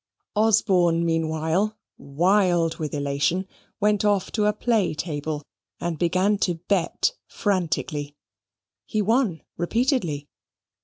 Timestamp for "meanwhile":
1.05-1.77